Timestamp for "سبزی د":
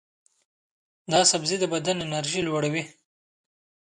1.31-1.65